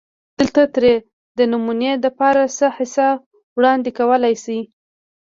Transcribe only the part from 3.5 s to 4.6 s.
وړاندې کولی شي